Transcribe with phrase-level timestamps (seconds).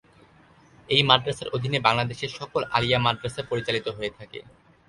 [0.89, 4.39] এই মাদ্রাসার অধীনে বাংলাদেশের সকল আলিয়া মাদ্রাসা পরিচালিত হয়ে থাকে।